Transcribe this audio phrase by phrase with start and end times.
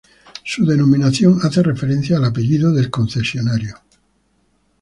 [0.43, 3.75] Su denominación hace referencia al apellido del concesionario.